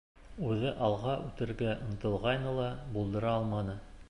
Үҙе 0.51 0.71
алға 0.87 1.13
үтергә 1.27 1.75
ынтылғайны 1.89 2.57
ла, 2.61 2.75
булдыра 2.97 3.37
алманы. 3.41 3.83